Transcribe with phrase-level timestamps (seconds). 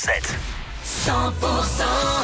[0.00, 0.34] 7.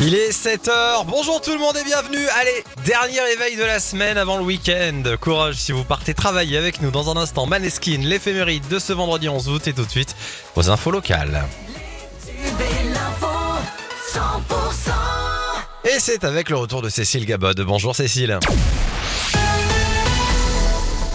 [0.01, 2.27] Il est 7h, bonjour tout le monde et bienvenue.
[2.41, 5.03] Allez, dernier éveil de la semaine avant le week-end.
[5.21, 7.45] Courage si vous partez travailler avec nous dans un instant.
[7.45, 10.17] Maneskin, l'éphéméride de ce vendredi 11 août et tout de suite
[10.55, 11.45] aux infos locales.
[15.85, 17.61] Et c'est avec le retour de Cécile Gabod.
[17.61, 18.39] Bonjour Cécile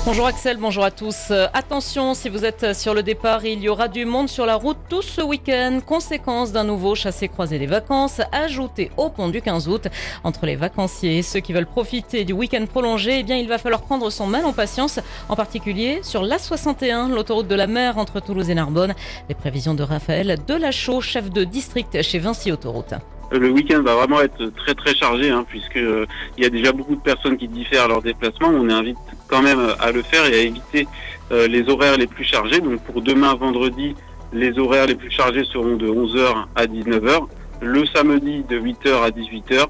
[0.04, 1.28] Bonjour Axel, bonjour à tous.
[1.30, 4.56] Euh, attention, si vous êtes sur le départ, il y aura du monde sur la
[4.56, 5.80] route tout ce week-end.
[5.86, 9.90] Conséquence d'un nouveau chassé-croisé des vacances ajouté au pont du 15 août.
[10.23, 13.59] Entre les vacanciers et ceux qui veulent profiter du week-end prolongé, eh bien, il va
[13.59, 18.20] falloir prendre son mal en patience, en particulier sur l'A61, l'autoroute de la mer entre
[18.22, 18.95] Toulouse et Narbonne.
[19.30, 22.95] Les prévisions de Raphaël Delachaux, chef de district chez Vinci Autoroute.
[23.31, 26.05] Le week-end va vraiment être très très chargé hein, puisque euh,
[26.38, 28.49] il y a déjà beaucoup de personnes qui diffèrent leur déplacement.
[28.49, 30.88] On invite quand même à le faire et à éviter
[31.31, 32.59] euh, les horaires les plus chargés.
[32.59, 33.95] Donc pour demain vendredi,
[34.34, 37.27] les horaires les plus chargés seront de 11h à 19h,
[37.62, 39.67] le samedi de 8h à 18h,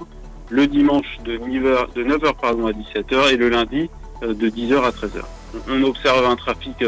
[0.49, 3.89] le dimanche de 9h, de 9h pardon, à 17h et le lundi
[4.23, 5.21] euh, de 10h à 13h.
[5.69, 6.81] On observe un trafic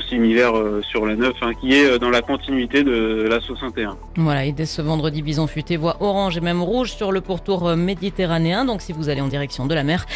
[0.00, 3.96] similaire euh, sur la 9, hein, qui est euh, dans la continuité de la 61.
[4.16, 7.66] Voilà, et dès ce vendredi, Bison Futé voit orange et même rouge sur le pourtour
[7.66, 8.64] euh, méditerranéen.
[8.64, 10.06] Donc si vous allez en direction de la mer,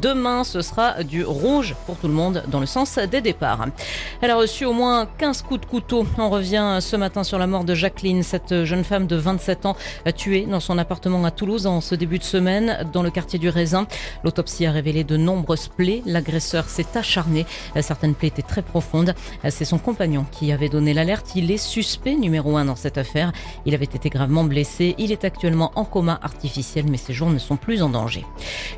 [0.00, 3.66] demain, ce sera du rouge pour tout le monde dans le sens des départs.
[4.20, 6.06] Elle a reçu au moins 15 coups de couteau.
[6.18, 9.76] On revient ce matin sur la mort de Jacqueline, cette jeune femme de 27 ans
[10.16, 13.48] tuée dans son appartement à Toulouse en ce début de semaine dans le quartier du
[13.48, 13.86] Raisin.
[14.22, 16.02] L'autopsie a révélé de nombreuses plaies.
[16.06, 17.46] L'agresseur s'est acharné.
[17.80, 19.13] Certaines plaies étaient très profondes.
[19.48, 21.32] C'est son compagnon qui avait donné l'alerte.
[21.36, 23.32] Il est suspect numéro un dans cette affaire.
[23.66, 24.94] Il avait été gravement blessé.
[24.98, 28.24] Il est actuellement en coma artificiel, mais ses jours ne sont plus en danger.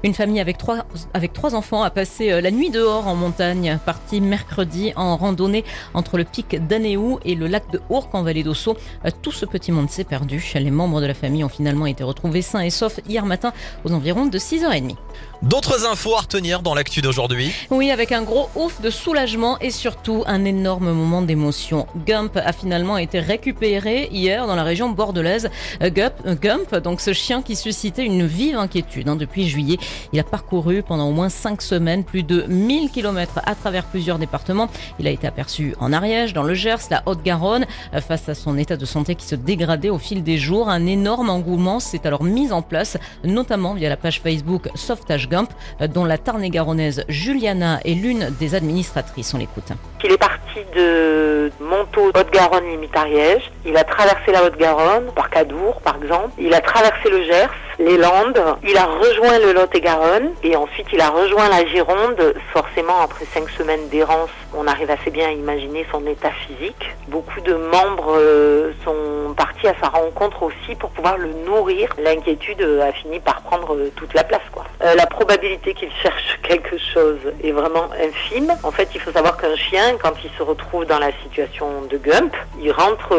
[0.03, 3.79] Une famille avec trois, avec trois enfants a passé euh, la nuit dehors en montagne,
[3.85, 5.65] partie mercredi en randonnée
[5.95, 8.77] entre le pic d'Anéou et le lac de Ourcq en vallée d'Ossau.
[9.05, 10.53] Euh, tout ce petit monde s'est perdu.
[10.55, 13.53] Les membres de la famille ont finalement été retrouvés sains et saufs hier matin
[13.85, 14.97] aux environs de 6h30.
[15.43, 17.53] D'autres infos à retenir dans l'actu d'aujourd'hui?
[17.71, 21.87] Oui, avec un gros ouf de soulagement et surtout un énorme moment d'émotion.
[22.07, 25.51] Gump a finalement été récupéré hier dans la région bordelaise.
[25.83, 29.79] Euh, Gump, euh, Gump donc ce chien qui suscitait une vive inquiétude hein, depuis juillet.
[30.13, 34.19] Il a parcouru pendant au moins 5 semaines plus de 1000 km à travers plusieurs
[34.19, 34.69] départements.
[34.99, 37.67] Il a été aperçu en Ariège, dans le Gers, la Haute-Garonne.
[37.95, 40.87] Euh, face à son état de santé qui se dégradait au fil des jours, un
[40.87, 45.51] énorme engouement s'est alors mis en place, notamment via la page Facebook Sauvetage Gump,
[45.93, 49.35] dont la Tarn-et-Garonnaise Juliana est l'une des administratrices.
[49.35, 49.73] On l'écoute.
[50.17, 53.53] Est parti de Montaut, Haute-Garonne, limite Ariège.
[53.67, 56.31] Il a traversé la Haute-Garonne, par Cadour par exemple.
[56.39, 58.41] Il a traversé le Gers, les Landes.
[58.63, 62.35] Il a rejoint le Lot-et-Garonne et ensuite il a rejoint la Gironde.
[62.53, 66.97] Forcément, après cinq semaines d'errance, on arrive assez bien à imaginer son état physique.
[67.09, 71.89] Beaucoup de membres euh, sont partis à sa rencontre aussi pour pouvoir le nourrir.
[71.99, 74.43] L'inquiétude a fini par prendre euh, toute la place.
[74.53, 74.65] Quoi.
[74.83, 78.53] Euh, la probabilité qu'il cherche quelque chose est vraiment infime.
[78.63, 81.99] En fait, il faut savoir qu'un chien, quand il se retrouve dans la situation de
[81.99, 83.19] Gump, il rentre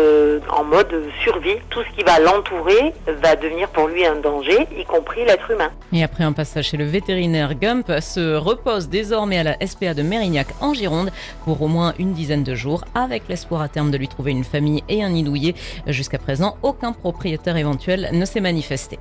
[0.50, 1.58] en mode survie.
[1.70, 5.70] Tout ce qui va l'entourer va devenir pour lui un danger y compris l'être humain.
[5.94, 10.02] Et après un passage chez le vétérinaire, Gump se repose désormais à la SPA de
[10.02, 11.12] Mérignac en Gironde
[11.44, 14.44] pour au moins une dizaine de jours, avec l'espoir à terme de lui trouver une
[14.44, 15.28] famille et un nid.
[15.88, 18.98] Jusqu'à présent, aucun propriétaire éventuel ne s'est manifesté.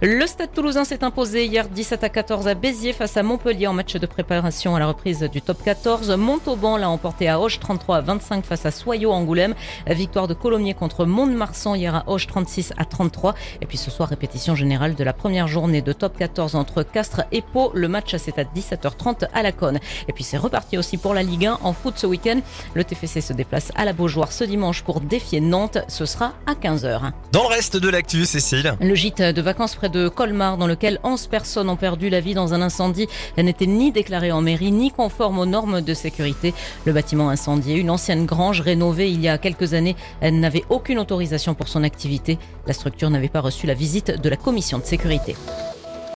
[0.00, 3.72] Le Stade toulousain s'est imposé hier 17 à 14 à Béziers face à Montpellier en
[3.72, 6.16] match de préparation à la reprise du top 14.
[6.16, 9.54] Montauban l'a emporté à Auch 33 à 25 face à Soyaux Angoulême.
[9.86, 13.34] Victoire de Colomiers contre Mont-de-Marsan hier à Auch 36 à 33.
[13.60, 17.22] Et puis ce soir, répétition générale de la première journée de top 14 entre Castres
[17.32, 17.72] et Pau.
[17.74, 19.78] Le match c'est à 17h30 à la Cône.
[20.08, 22.40] Et puis c'est reparti aussi pour la Ligue 1 en foot ce week-end.
[22.74, 25.78] Le TFC se déplace à la Beaujoire ce dimanche pour défier Nantes.
[25.88, 27.12] Ce sera à 15h.
[27.32, 28.74] Dans le reste de l'actu, Cécile.
[28.80, 32.34] Le gîte de vacances près de Colmar dans lequel 11 personnes ont perdu la vie
[32.34, 33.08] dans un incendie
[33.38, 36.54] n'était ni déclaré en mairie ni conforme aux normes de sécurité.
[36.84, 41.54] Le bâtiment incendié, une ancienne grange rénovée il y a quelques années, n'avait aucune autorisation
[41.54, 42.38] pour son activité.
[42.66, 45.36] La structure n'avait pas reçu la visite de la commission de sécurité.